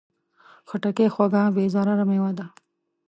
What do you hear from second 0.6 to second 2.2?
خټکی خوږه، بې ضرره